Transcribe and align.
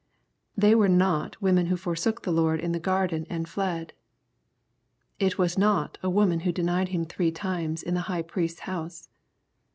They 0.57 0.73
were 0.73 0.89
not 0.89 1.39
women 1.43 1.67
who 1.67 1.77
forsook 1.77 2.23
the 2.23 2.31
Lord 2.31 2.59
in 2.59 2.71
the 2.71 2.79
garden 2.79 3.27
and 3.29 3.47
fled. 3.47 3.93
It 5.19 5.37
was 5.37 5.59
not 5.59 5.99
a 6.01 6.09
woman 6.09 6.39
who 6.39 6.51
denied 6.51 6.87
Him 6.89 7.05
three 7.05 7.31
times 7.31 7.83
in 7.83 7.93
the 7.93 7.99
high 8.09 8.23
priest's 8.23 8.61
house. 8.61 9.09